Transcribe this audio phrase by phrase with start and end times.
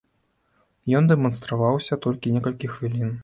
[0.99, 3.15] Ён дэманстраваўся толькі некалькі хвілін.